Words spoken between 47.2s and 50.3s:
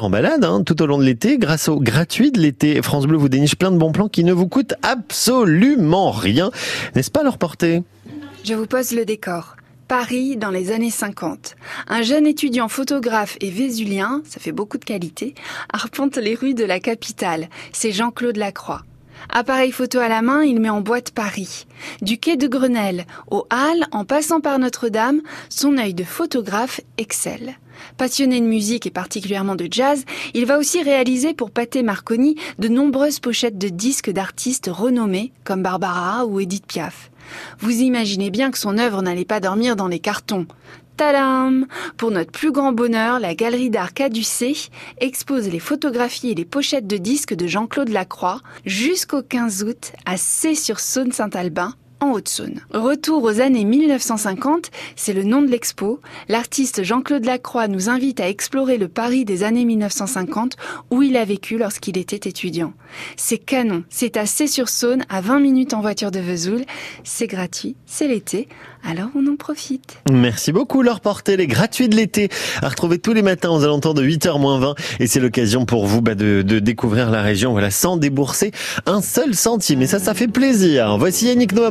de Jean-Claude Lacroix jusqu'au 15 août à